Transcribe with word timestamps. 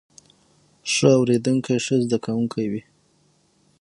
ښه 0.93 1.09
اوریدونکی 1.19 1.75
ښه 1.85 1.95
زده 2.03 2.17
کوونکی 2.25 2.65
وي 2.71 2.81